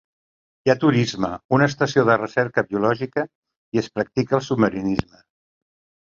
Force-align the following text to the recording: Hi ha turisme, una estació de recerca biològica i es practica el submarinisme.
Hi 0.67 0.71
ha 0.73 0.75
turisme, 0.83 1.27
una 1.57 1.65
estació 1.71 2.05
de 2.07 2.15
recerca 2.21 2.63
biològica 2.71 3.25
i 3.77 3.81
es 3.83 3.91
practica 3.99 4.39
el 4.39 4.43
submarinisme. 4.47 5.21